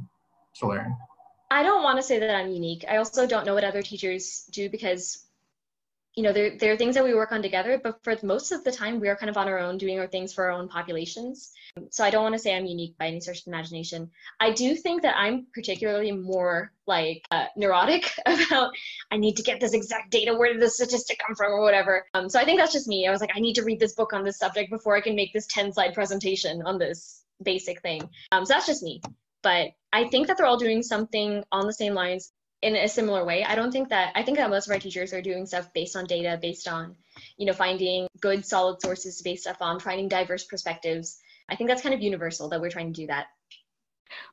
[0.57, 0.95] to learn?
[1.51, 2.85] I don't want to say that i'm unique.
[2.88, 5.28] I also don't know what other teachers do because
[6.14, 8.64] you know there, there are things that we work on together but for most of
[8.64, 10.68] the time we are kind of on our own doing our things for our own
[10.68, 11.53] populations.
[11.90, 14.11] So i don't want to say i'm unique by any stretch of imagination.
[14.40, 18.73] I do think that i'm particularly more like uh, neurotic about
[19.11, 22.07] i need to get this exact data where did the statistic come from or whatever.
[22.14, 23.07] Um, so i think that's just me.
[23.07, 25.14] I was like i need to read this book on this subject before i can
[25.14, 28.09] make this 10 slide presentation on this basic thing.
[28.33, 29.01] Um, so that's just me.
[29.42, 33.25] But i think that they're all doing something on the same lines in a similar
[33.25, 33.44] way.
[33.44, 35.97] I don't think that I think that most of our teachers are doing stuff based
[35.97, 36.97] on data, based on,
[37.37, 41.18] you know, finding good solid sources to base stuff on, finding diverse perspectives.
[41.49, 43.27] I think that's kind of universal that we're trying to do that.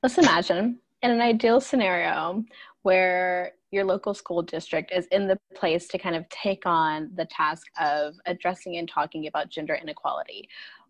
[0.01, 2.43] Let's imagine in an ideal scenario
[2.81, 7.25] where your local school district is in the place to kind of take on the
[7.25, 10.47] task of addressing and talking about gender inequality.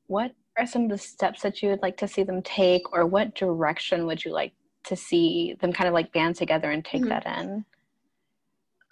[0.08, 3.06] What are some of the steps that you would like to see them take, or
[3.06, 4.54] what direction would you like
[4.88, 7.10] to see them kind of like band together and take mm-hmm.
[7.10, 7.65] that in.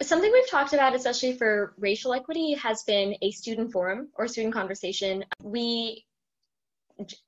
[0.02, 4.54] Something we've talked about especially for racial equity has been a student forum or student
[4.54, 5.24] conversation.
[5.42, 6.04] We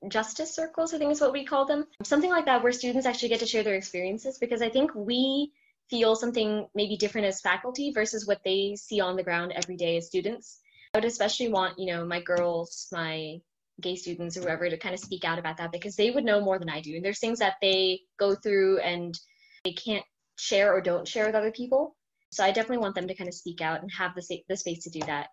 [0.07, 1.85] justice circles i think is what we call them.
[2.03, 5.51] Something like that where students actually get to share their experiences because i think we
[5.89, 9.97] feel something maybe different as faculty versus what they see on the ground every day
[9.97, 10.59] as students.
[10.93, 13.41] I would especially want you know my girls my
[13.81, 16.41] gay students or whoever to kind of speak out about that because they would know
[16.41, 16.95] more than I do.
[16.95, 19.17] And there's things that they go through and
[19.63, 20.05] they can't
[20.37, 21.95] share or don't share with other people.
[22.31, 24.83] So I definitely want them to kind of speak out and have the, the space
[24.83, 25.27] to do that.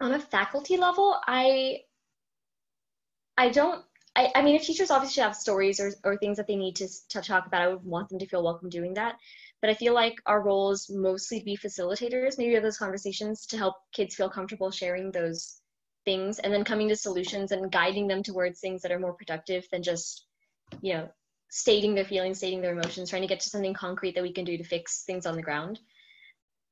[0.00, 1.80] On a faculty level, I
[3.36, 6.56] I don't I, I mean if teachers obviously have stories or, or things that they
[6.56, 9.16] need to, to talk about, I would want them to feel welcome doing that.
[9.60, 13.46] But I feel like our role is mostly to be facilitators, maybe of those conversations
[13.46, 15.61] to help kids feel comfortable sharing those
[16.04, 19.66] things and then coming to solutions and guiding them towards things that are more productive
[19.70, 20.24] than just
[20.80, 21.08] you know
[21.48, 24.44] stating their feelings stating their emotions trying to get to something concrete that we can
[24.44, 25.78] do to fix things on the ground.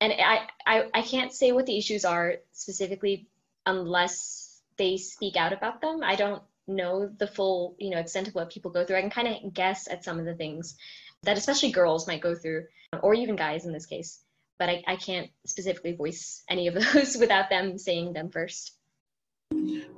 [0.01, 3.29] And i i, I can't say what the issues are specifically
[3.66, 6.01] unless they speak out about them.
[6.03, 8.97] I don't know the full you know extent of what people go through.
[8.97, 10.77] I can kind of guess at some of the things
[11.23, 12.64] that especially girls might go through
[13.03, 14.21] or even guys in this case
[14.61, 18.77] but I, I can't specifically voice any of those without them saying them first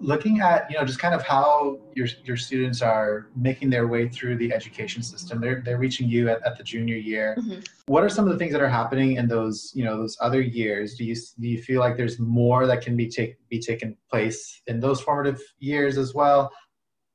[0.00, 4.08] looking at you know just kind of how your your students are making their way
[4.08, 5.40] through the education system.
[5.40, 7.36] They're they're reaching you at, at the junior year.
[7.38, 7.60] Mm-hmm.
[7.86, 10.40] what are some of the things that are happening in those you know those other
[10.40, 10.94] years?
[10.94, 14.60] Do you do you feel like there's more that can be take be taken place
[14.66, 16.50] in those formative years as well?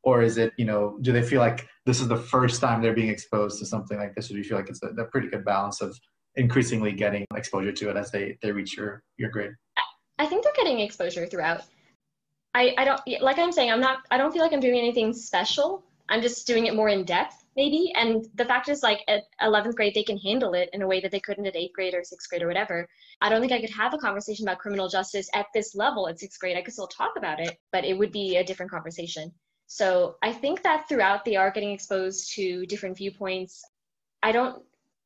[0.04, 2.94] Or is it you know do they feel like this is the first time they're
[2.94, 4.30] being exposed to something like this?
[4.30, 5.98] Or do you feel like it's a, a pretty good balance of
[6.36, 9.52] increasingly getting exposure to it as they they reach your your grade?
[10.20, 11.62] I think they're getting exposure throughout
[12.54, 15.14] I, I don't like I'm saying I'm not I don't feel like I'm doing anything
[15.14, 15.84] special.
[16.10, 17.92] I'm just doing it more in depth maybe.
[17.96, 21.02] And the fact is, like at 11th grade, they can handle it in a way
[21.02, 22.88] that they couldn't at eighth grade or sixth grade or whatever.
[23.20, 26.20] I don't think I could have a conversation about criminal justice at this level at
[26.20, 26.56] sixth grade.
[26.56, 29.34] I could still talk about it, but it would be a different conversation.
[29.66, 33.66] So I think that throughout they are getting exposed to different viewpoints.
[34.24, 34.64] I don't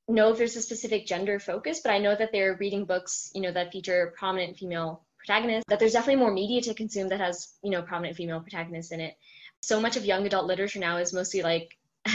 [0.07, 3.41] know if there's a specific gender focus, but I know that they're reading books, you
[3.41, 7.53] know, that feature prominent female protagonists, that there's definitely more media to consume that has,
[7.63, 9.15] you know, prominent female protagonists in it.
[9.61, 11.77] So much of young adult literature now is mostly like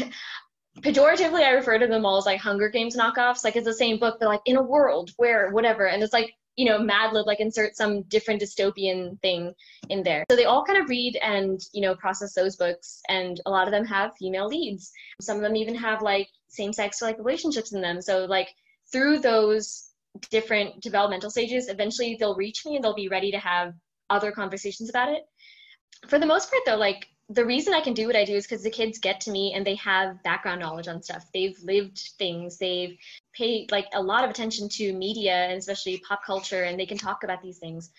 [0.80, 3.44] pejoratively I refer to them all as like Hunger Games knockoffs.
[3.44, 5.86] Like it's the same book, but like in a world where whatever.
[5.86, 9.54] And it's like you know, Mad Lib, like insert some different dystopian thing
[9.90, 10.24] in there.
[10.30, 13.02] So they all kind of read and, you know, process those books.
[13.08, 14.90] And a lot of them have female leads.
[15.20, 18.00] Some of them even have like same sex like relationships in them.
[18.00, 18.48] So like
[18.90, 19.85] through those
[20.30, 23.74] different developmental stages, eventually they'll reach me and they'll be ready to have
[24.10, 25.22] other conversations about it.
[26.08, 28.46] For the most part though, like the reason I can do what I do is
[28.46, 31.26] because the kids get to me and they have background knowledge on stuff.
[31.34, 32.56] They've lived things.
[32.56, 32.96] They've
[33.34, 36.98] paid like a lot of attention to media and especially pop culture, and they can
[36.98, 37.90] talk about these things.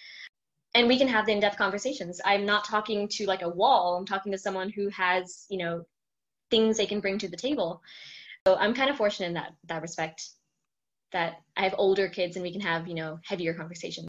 [0.74, 2.22] And we can have the in-depth conversations.
[2.24, 3.98] I'm not talking to like a wall.
[3.98, 5.86] I'm talking to someone who has, you know,
[6.50, 7.82] things they can bring to the table.
[8.48, 10.30] So I'm kind of fortunate in that that respect
[11.12, 14.08] that I have older kids and we can have, you know, heavier conversations.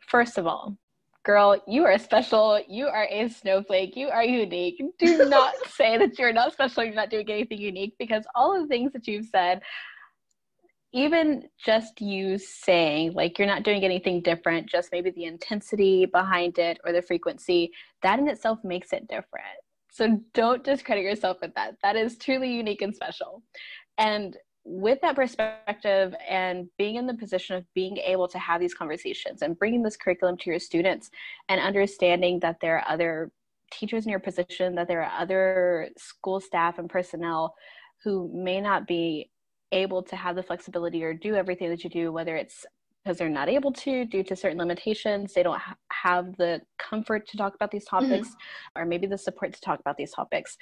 [0.00, 0.76] First of all,
[1.24, 2.60] girl, you are special.
[2.68, 3.96] You are a snowflake.
[3.96, 4.82] You are unique.
[4.98, 6.84] Do not say that you're not special.
[6.84, 9.60] You're not doing anything unique because all of the things that you've said,
[10.92, 16.58] even just you saying like you're not doing anything different, just maybe the intensity behind
[16.58, 17.70] it or the frequency,
[18.02, 19.58] that in itself makes it different.
[19.92, 21.74] So don't discredit yourself with that.
[21.82, 23.42] That is truly unique and special.
[23.98, 24.36] And
[24.68, 29.40] with that perspective and being in the position of being able to have these conversations
[29.40, 31.10] and bringing this curriculum to your students
[31.48, 33.32] and understanding that there are other
[33.72, 37.54] teachers in your position, that there are other school staff and personnel
[38.04, 39.30] who may not be
[39.72, 42.66] able to have the flexibility or do everything that you do, whether it's
[43.02, 47.26] because they're not able to due to certain limitations, they don't ha- have the comfort
[47.26, 48.04] to talk about these mm-hmm.
[48.04, 48.82] topics, mm-hmm.
[48.82, 50.58] or maybe the support to talk about these topics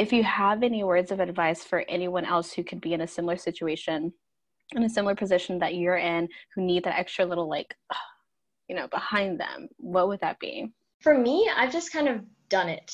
[0.00, 3.06] if you have any words of advice for anyone else who could be in a
[3.06, 4.10] similar situation
[4.74, 7.76] in a similar position that you're in who need that extra little like
[8.68, 10.72] you know behind them what would that be?
[11.00, 12.92] For me i've just kind of done it.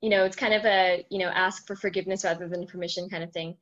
[0.00, 3.22] You know it's kind of a you know ask for forgiveness rather than permission kind
[3.22, 3.56] of thing.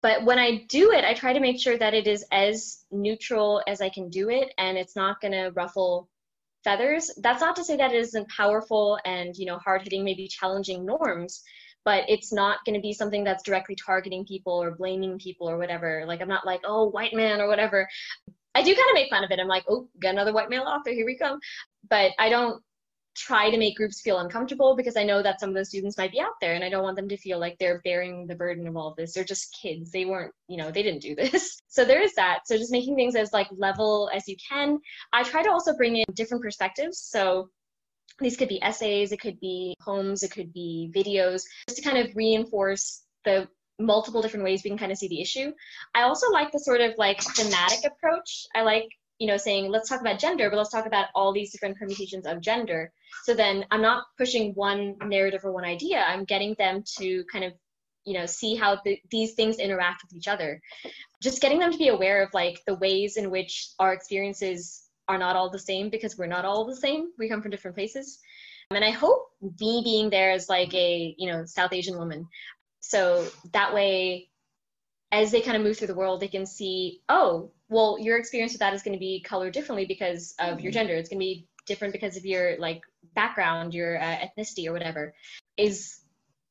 [0.00, 3.62] But when i do it i try to make sure that it is as neutral
[3.66, 6.08] as i can do it and it's not going to ruffle
[6.64, 7.10] feathers.
[7.22, 10.86] That's not to say that it isn't powerful and you know hard hitting maybe challenging
[10.86, 11.42] norms
[11.84, 15.58] but it's not going to be something that's directly targeting people or blaming people or
[15.58, 16.04] whatever.
[16.06, 17.88] Like I'm not like, oh, white man or whatever.
[18.54, 19.38] I do kind of make fun of it.
[19.38, 21.38] I'm like, oh, got another white male author, here we come.
[21.88, 22.62] But I don't
[23.16, 26.12] try to make groups feel uncomfortable because I know that some of those students might
[26.12, 28.66] be out there and I don't want them to feel like they're bearing the burden
[28.66, 29.12] of all of this.
[29.12, 29.90] They're just kids.
[29.90, 31.60] They weren't, you know, they didn't do this.
[31.72, 32.40] So there is that.
[32.46, 34.80] So just making things as like level as you can.
[35.12, 36.98] I try to also bring in different perspectives.
[36.98, 37.48] So
[38.20, 41.98] these could be essays, it could be poems, it could be videos, just to kind
[41.98, 45.52] of reinforce the multiple different ways we can kind of see the issue.
[45.94, 48.46] I also like the sort of like thematic approach.
[48.54, 51.50] I like, you know, saying let's talk about gender, but let's talk about all these
[51.50, 52.92] different permutations of gender.
[53.24, 55.98] So then I'm not pushing one narrative or one idea.
[55.98, 57.52] I'm getting them to kind of,
[58.04, 60.60] you know, see how the, these things interact with each other.
[61.22, 65.18] Just getting them to be aware of like the ways in which our experiences are
[65.18, 67.10] not all the same because we're not all the same.
[67.18, 68.18] We come from different places.
[68.70, 72.28] And I hope me being there as like a, you know, South Asian woman.
[72.78, 74.28] So that way,
[75.10, 78.52] as they kind of move through the world, they can see, oh, well, your experience
[78.52, 80.94] with that is going to be colored differently because of your gender.
[80.94, 82.82] It's going to be different because of your like
[83.14, 85.14] background, your uh, ethnicity, or whatever.
[85.56, 85.98] Is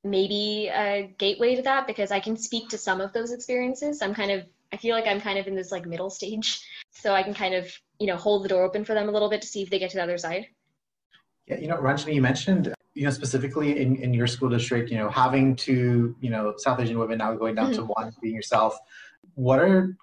[0.03, 4.01] maybe a gateway to that because I can speak to some of those experiences.
[4.01, 6.59] I'm kind of, I feel like I'm kind of in this like middle stage,
[6.91, 9.29] so I can kind of you know hold the door open for them a little
[9.29, 10.47] bit to see if they get to the other side
[11.47, 14.97] yeah you know ranjani you mentioned you know specifically in, in your school district you
[14.97, 17.81] know having to you know south asian women now going down mm-hmm.
[17.81, 18.77] to one being yourself
[19.35, 19.95] what are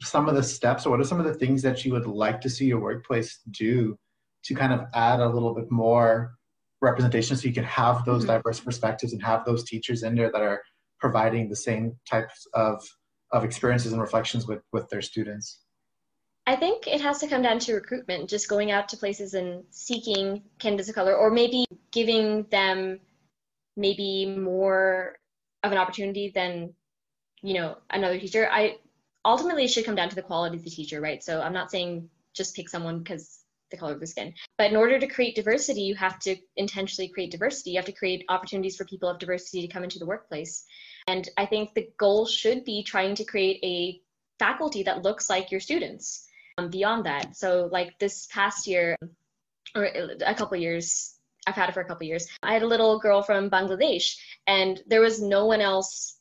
[0.00, 2.40] some of the steps or what are some of the things that you would like
[2.40, 3.98] to see your workplace do
[4.42, 6.34] to kind of add a little bit more
[6.80, 8.32] representation so you can have those mm-hmm.
[8.32, 10.62] diverse perspectives and have those teachers in there that are
[10.98, 12.82] providing the same types of
[13.32, 15.60] of experiences and reflections with with their students
[16.46, 19.64] I think it has to come down to recruitment, just going out to places and
[19.70, 23.00] seeking candidates of color, or maybe giving them
[23.76, 25.18] maybe more
[25.62, 26.74] of an opportunity than,
[27.42, 28.48] you know, another teacher.
[28.50, 28.78] I
[29.24, 31.22] ultimately it should come down to the quality of the teacher, right?
[31.22, 34.34] So I'm not saying just pick someone because the color of the skin.
[34.58, 37.70] But in order to create diversity, you have to intentionally create diversity.
[37.70, 40.64] You have to create opportunities for people of diversity to come into the workplace.
[41.06, 44.00] And I think the goal should be trying to create a
[44.38, 46.26] faculty that looks like your students
[46.60, 47.36] Um, beyond that.
[47.36, 48.96] So, like this past year,
[49.74, 51.14] or a couple years,
[51.46, 52.28] I've had it for a couple years.
[52.42, 56.18] I had a little girl from Bangladesh, and there was no one else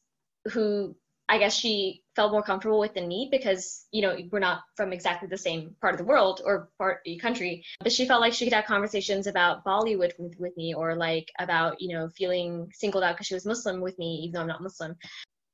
[0.52, 0.96] who
[1.28, 4.94] I guess she felt more comfortable with than me because you know we're not from
[4.94, 7.66] exactly the same part of the world or part the country.
[7.82, 11.30] But she felt like she could have conversations about Bollywood with, with me or like
[11.38, 14.48] about you know feeling singled out because she was Muslim with me even though I'm
[14.48, 14.96] not Muslim.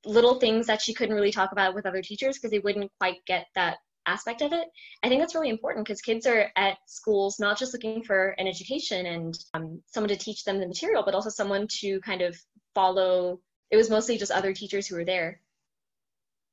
[0.05, 3.25] Little things that she couldn't really talk about with other teachers because they wouldn't quite
[3.25, 4.67] get that aspect of it.
[5.03, 8.47] I think that's really important because kids are at schools not just looking for an
[8.47, 12.37] education and um, someone to teach them the material, but also someone to kind of
[12.73, 13.39] follow.
[13.71, 15.41] It was mostly just other teachers who were there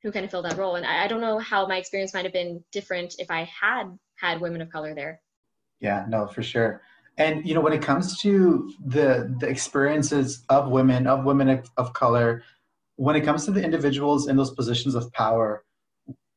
[0.03, 0.77] who kind of filled that role.
[0.77, 3.85] And I, I don't know how my experience might have been different if I had
[4.17, 5.21] had women of color there.
[5.81, 6.83] Yeah, no, for sure.
[7.19, 11.71] And you know, when it comes to the the experiences of women, of women of,
[11.77, 12.43] of color,
[12.97, 15.65] when it comes to the individuals in those positions of power,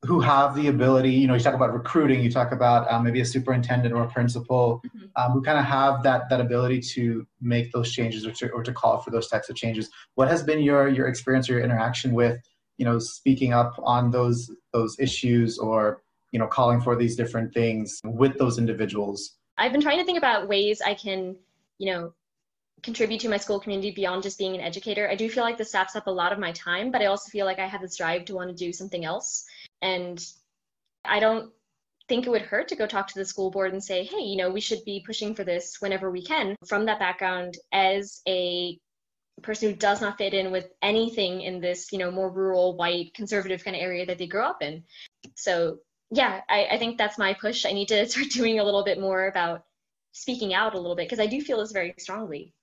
[0.05, 3.21] who have the ability, you know, you talk about recruiting, you talk about um, maybe
[3.21, 5.05] a superintendent or a principal, mm-hmm.
[5.15, 8.63] um, who kind of have that that ability to make those changes or to, or
[8.63, 9.89] to call for those types of changes.
[10.15, 12.39] What has been your your experience or your interaction with,
[12.77, 17.53] you know, speaking up on those those issues or you know calling for these different
[17.53, 19.37] things with those individuals?
[19.57, 21.37] I've been trying to think about ways I can,
[21.77, 22.13] you know,
[22.85, 25.09] contribute to my school community beyond just being an educator.
[25.09, 27.29] I do feel like this saps up a lot of my time, but I also
[27.29, 29.43] feel like I have this drive to want to do something else.
[29.81, 30.23] And
[31.03, 31.51] I don't
[32.07, 34.37] think it would hurt to go talk to the school board and say, hey, you
[34.37, 36.55] know, we should be pushing for this whenever we can.
[36.67, 38.77] From that background, as a
[39.41, 43.13] person who does not fit in with anything in this, you know, more rural, white,
[43.15, 44.83] conservative kind of area that they grew up in.
[45.35, 45.79] So
[46.11, 47.65] yeah, I, I think that's my push.
[47.65, 49.63] I need to start doing a little bit more about
[50.11, 52.53] speaking out a little bit because I do feel this very strongly.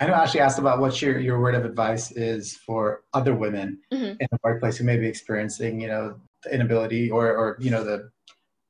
[0.00, 3.80] I know Ashley asked about what your, your word of advice is for other women
[3.92, 4.16] mm-hmm.
[4.20, 7.82] in the workplace who may be experiencing, you know, the inability or, or you know,
[7.82, 8.10] the,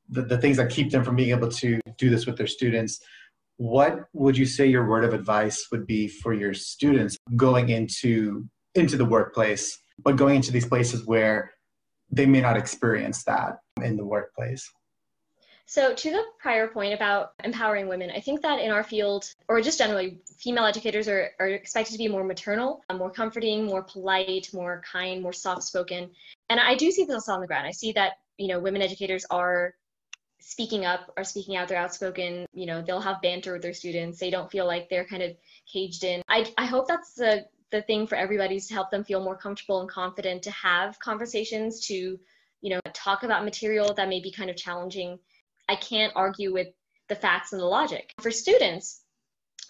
[0.09, 3.01] the, the things that keep them from being able to do this with their students.
[3.59, 8.49] What would you say your word of advice would be for your students going into
[8.75, 11.51] into the workplace, but going into these places where
[12.11, 14.71] they may not experience that in the workplace?
[15.71, 19.61] So, to the prior point about empowering women, I think that in our field, or
[19.61, 23.83] just generally, female educators are, are expected to be more maternal, uh, more comforting, more
[23.83, 26.11] polite, more kind, more soft spoken.
[26.49, 27.67] And I do see this also on the ground.
[27.67, 29.75] I see that, you know, women educators are
[30.41, 34.19] speaking up, are speaking out, they're outspoken, you know, they'll have banter with their students.
[34.19, 35.37] They don't feel like they're kind of
[35.71, 36.23] caged in.
[36.31, 39.37] I, I hope that's the, the thing for everybody is to help them feel more
[39.37, 42.19] comfortable and confident to have conversations, to,
[42.63, 45.19] you know, talk about material that may be kind of challenging
[45.69, 46.69] I can't argue with
[47.09, 48.13] the facts and the logic.
[48.21, 49.03] For students,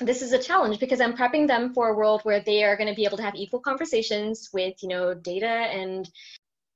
[0.00, 2.88] this is a challenge because I'm prepping them for a world where they are going
[2.88, 6.08] to be able to have equal conversations with, you know, data and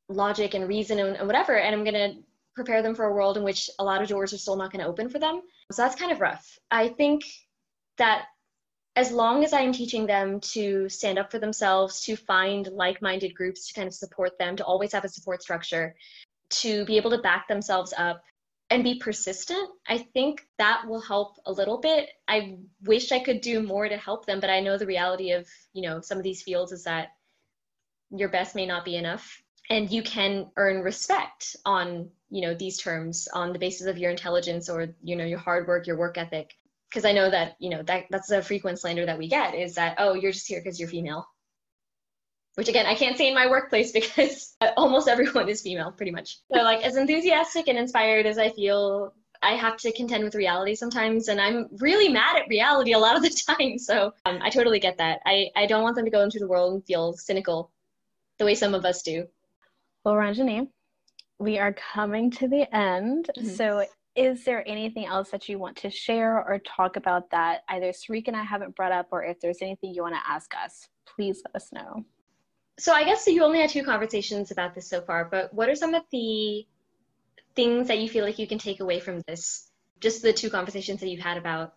[0.08, 1.56] logic and reason and, and whatever.
[1.56, 2.18] And I'm going to
[2.54, 4.85] prepare them for a world in which a lot of doors are still not going
[4.85, 5.40] to open for them.
[5.70, 6.58] So that's kind of rough.
[6.70, 7.22] I think
[7.98, 8.26] that
[8.94, 13.00] as long as I am teaching them to stand up for themselves, to find like
[13.00, 15.94] minded groups to kind of support them, to always have a support structure,
[16.50, 18.22] to be able to back themselves up,
[18.72, 22.08] and be persistent, I think that will help a little bit.
[22.26, 25.46] I wish I could do more to help them, but I know the reality of,
[25.74, 27.08] you know, some of these fields is that
[28.11, 29.42] your best may not be enough.
[29.68, 34.11] And you can earn respect on, you know, these terms on the basis of your
[34.11, 36.54] intelligence or, you know, your hard work, your work ethic.
[36.88, 39.74] Because I know that, you know, that that's a frequent slander that we get is
[39.74, 41.26] that, oh, you're just here because you're female
[42.54, 46.38] which again I can't say in my workplace because almost everyone is female pretty much.
[46.52, 50.74] So like as enthusiastic and inspired as I feel, I have to contend with reality
[50.74, 53.78] sometimes and I'm really mad at reality a lot of the time.
[53.78, 55.20] So um, I totally get that.
[55.26, 57.70] I, I don't want them to go into the world and feel cynical
[58.38, 59.26] the way some of us do.
[60.04, 60.68] Well, Ranjani,
[61.38, 63.30] we are coming to the end.
[63.36, 63.48] Mm-hmm.
[63.50, 63.84] So
[64.14, 68.28] is there anything else that you want to share or talk about that either Sareek
[68.28, 71.42] and I haven't brought up or if there's anything you want to ask us, please
[71.46, 72.04] let us know
[72.78, 75.74] so I guess you only had two conversations about this so far, but what are
[75.74, 76.66] some of the
[77.54, 79.70] things that you feel like you can take away from this?
[80.00, 81.74] Just the two conversations that you've had about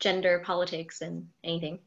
[0.00, 1.78] gender, politics, and anything.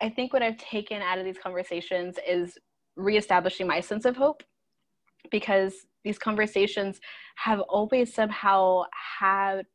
[0.00, 2.58] I think what I've taken out of these conversations is
[2.96, 4.42] reestablishing my sense of hope
[5.30, 6.98] because these conversations
[7.36, 8.84] have always somehow
[9.18, 9.66] had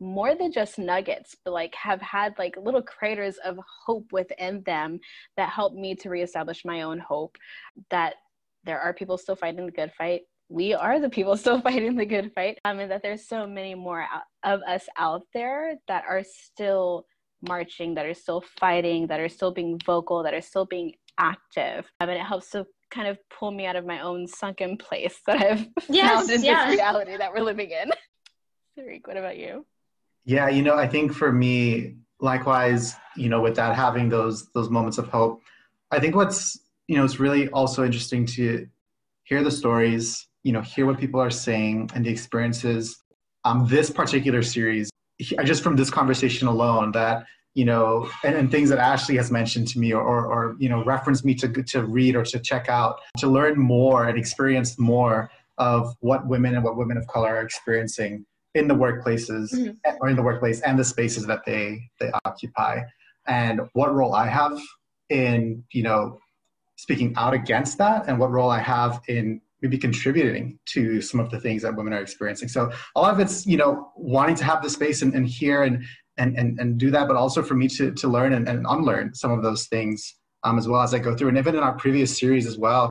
[0.00, 5.00] more than just nuggets, but like have had like little craters of hope within them
[5.36, 7.36] that helped me to reestablish my own hope
[7.90, 8.14] that
[8.64, 10.22] there are people still fighting the good fight.
[10.48, 12.58] We are the people still fighting the good fight.
[12.64, 14.06] Um, and that there's so many more
[14.44, 17.06] of us out there that are still
[17.46, 21.90] marching, that are still fighting, that are still being vocal, that are still being active.
[22.00, 25.20] I mean, it helps to kind of pull me out of my own sunken place
[25.26, 26.66] that I've Yes, found in yeah.
[26.66, 27.90] this reality that we're living in.
[28.78, 29.64] Sareek, what about you?
[30.26, 34.68] Yeah, you know, I think for me, likewise, you know, with that having those those
[34.68, 35.40] moments of hope,
[35.92, 36.58] I think what's
[36.88, 38.66] you know it's really also interesting to
[39.22, 42.98] hear the stories, you know, hear what people are saying and the experiences.
[43.44, 44.90] Um, this particular series,
[45.38, 47.24] I just from this conversation alone, that
[47.54, 50.68] you know, and, and things that Ashley has mentioned to me, or, or, or you
[50.68, 54.76] know, referenced me to to read or to check out, to learn more and experience
[54.76, 58.26] more of what women and what women of color are experiencing
[58.58, 59.76] in the workplaces Mhm.
[60.00, 61.64] or in the workplace and the spaces that they
[62.00, 62.74] they occupy.
[63.26, 64.56] And what role i have
[65.10, 66.00] in you know
[66.76, 71.28] speaking out against that and what role i have in maybe contributing to some of
[71.30, 72.48] the things that women are experiencing.
[72.56, 75.62] So a lot of it's you know wanting to have the space and, and hear
[75.68, 75.76] and,
[76.18, 79.06] and and and do that but also for me to to learn and, and unlearn
[79.14, 79.98] some of those things
[80.44, 81.28] um, as well as i go through.
[81.32, 82.84] And even in our previous series as well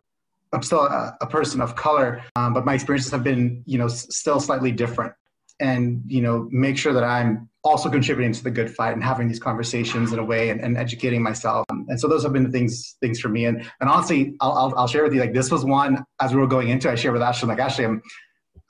[0.53, 3.85] i'm still a, a person of color um, but my experiences have been you know
[3.97, 5.13] s- still slightly different
[5.59, 9.27] and you know make sure that i'm also contributing to the good fight and having
[9.27, 12.51] these conversations in a way and, and educating myself and so those have been the
[12.51, 15.49] things things for me and and honestly I'll, I'll, I'll share with you like this
[15.49, 18.01] was one as we were going into i shared with ashley like ashley i'm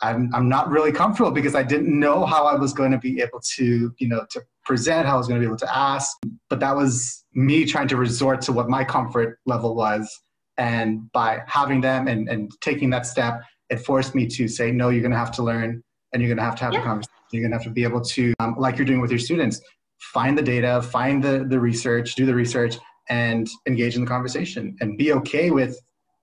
[0.02, 3.22] I'm, I'm not really comfortable because I didn't know how I was going to be
[3.22, 6.18] able to, you know, to present, how I was going to be able to ask.
[6.50, 10.10] But that was me trying to resort to what my comfort level was.
[10.58, 14.90] And by having them and, and taking that step, it forced me to say, no,
[14.90, 15.82] you're going to have to learn
[16.16, 16.80] and you're going to have to have Yeah.
[16.80, 17.11] the conversation.
[17.32, 19.59] You're going to have to be able to, um, like you're doing with your students,
[19.99, 22.78] find the data, find the, the research, do the research,
[23.09, 25.78] and engage in the conversation and be okay with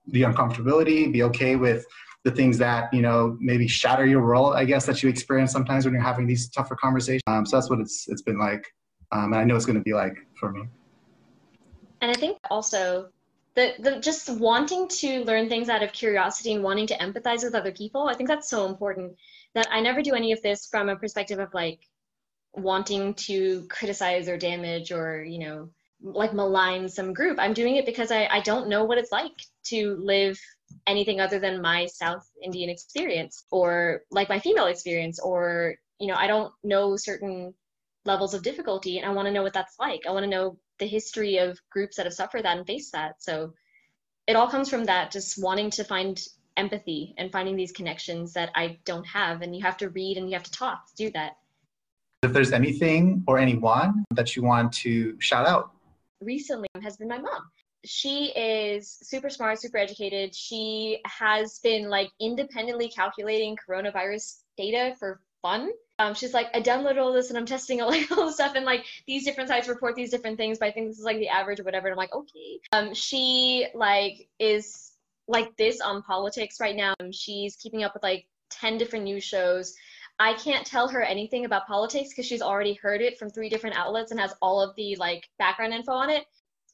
[0.07, 1.85] the uncomfortability, be okay with
[2.23, 5.85] the things that, you know, maybe shatter your world, I guess, that you experience sometimes
[5.85, 7.21] when you're having these tougher conversations.
[7.27, 8.65] Um, so that's what it's, it's been like.
[9.11, 10.63] Um, and I know it's going to be like for me.
[12.01, 13.09] And I think also
[13.55, 17.53] the, the just wanting to learn things out of curiosity and wanting to empathize with
[17.53, 19.13] other people, I think that's so important
[19.55, 21.79] that I never do any of this from a perspective of like
[22.53, 25.69] wanting to criticize or damage or, you know,
[26.01, 27.37] like malign some group.
[27.39, 29.31] I'm doing it because I, I don't know what it's like
[29.65, 30.39] to live
[30.87, 36.15] anything other than my South Indian experience or like my female experience or, you know,
[36.15, 37.53] I don't know certain
[38.05, 40.01] levels of difficulty and I want to know what that's like.
[40.07, 43.21] I want to know the history of groups that have suffered that and faced that.
[43.21, 43.53] So
[44.27, 46.19] it all comes from that, just wanting to find
[46.57, 49.41] empathy and finding these connections that I don't have.
[49.41, 51.37] And you have to read and you have to talk to do that.
[52.23, 55.71] If there's anything or anyone that you want to shout out,
[56.21, 57.49] Recently has been my mom.
[57.85, 60.33] She is super smart, super educated.
[60.33, 65.71] She has been like independently calculating coronavirus data for fun.
[65.99, 68.55] Um, she's like, I downloaded all this and I'm testing all, like, all this stuff,
[68.55, 71.17] and like these different sites report these different things, but I think this is like
[71.17, 71.87] the average or whatever.
[71.87, 72.59] And I'm like, okay.
[72.71, 74.92] Um, she like is
[75.27, 76.93] like this on politics right now.
[76.99, 79.73] Um, She's keeping up with like 10 different news shows.
[80.19, 83.77] I can't tell her anything about politics because she's already heard it from three different
[83.77, 86.25] outlets and has all of the like background info on it.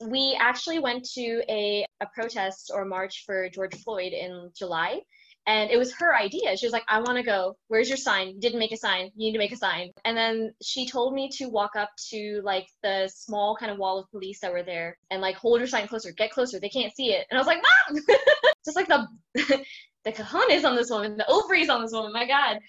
[0.02, 5.02] We actually went to a, a protest or march for George Floyd in July,
[5.48, 6.56] and it was her idea.
[6.58, 7.58] She was like, I want to go.
[7.68, 8.30] Where's your sign?
[8.30, 9.12] You didn't make a sign.
[9.16, 9.92] You need to make a sign.
[10.06, 14.00] And then she told me to walk up to like the small kind of wall
[14.00, 16.60] of police that were there and like hold your sign closer, get closer.
[16.60, 17.26] They can't see it.
[17.30, 18.00] And I was like, Mom!
[18.66, 19.08] Just like the
[20.06, 22.14] the cojones on this woman, the ovaries on this woman.
[22.14, 22.60] My God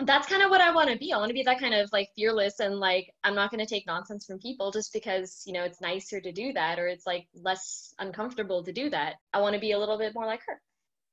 [0.00, 1.12] that's kind of what I want to be.
[1.12, 3.66] I want to be that kind of like fearless and like I'm not going to
[3.66, 7.06] take nonsense from people just because, you know, it's nicer to do that or it's
[7.06, 9.14] like less uncomfortable to do that.
[9.32, 10.60] I want to be a little bit more like her.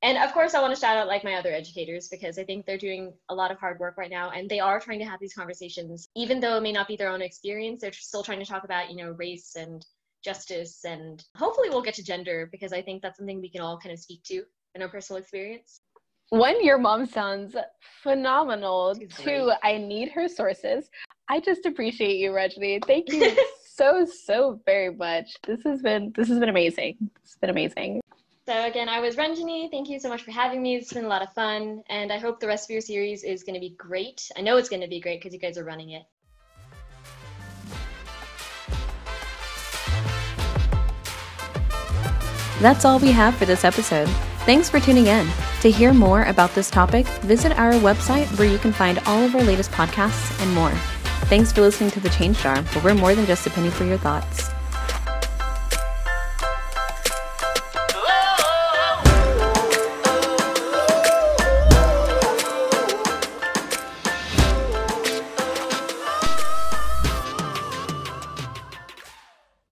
[0.03, 2.65] And of course, I want to shout out like my other educators because I think
[2.65, 5.19] they're doing a lot of hard work right now and they are trying to have
[5.21, 6.09] these conversations.
[6.13, 8.91] Even though it may not be their own experience, they're still trying to talk about,
[8.91, 9.85] you know, race and
[10.23, 13.79] justice and hopefully we'll get to gender because I think that's something we can all
[13.79, 14.43] kind of speak to
[14.75, 15.79] in our personal experience.
[16.29, 17.55] One, your mom sounds
[18.01, 18.95] phenomenal.
[19.23, 19.53] Great.
[19.63, 20.89] I need her sources.
[21.29, 22.83] I just appreciate you, Rajni.
[22.85, 23.37] Thank you
[23.75, 25.35] so, so very much.
[25.45, 26.97] This has been this has been amazing.
[27.23, 28.01] It's been amazing.
[28.45, 29.71] So again, I was Ranjani.
[29.71, 30.75] Thank you so much for having me.
[30.75, 33.41] It's been a lot of fun, and I hope the rest of your series is
[33.41, 34.29] going to be great.
[34.35, 36.03] I know it's going to be great because you guys are running it.
[42.59, 44.09] That's all we have for this episode.
[44.45, 45.25] Thanks for tuning in.
[45.61, 49.35] To hear more about this topic, visit our website where you can find all of
[49.35, 50.71] our latest podcasts and more.
[51.29, 53.85] Thanks for listening to The Change Jar, where we're more than just a penny for
[53.85, 54.52] your thoughts.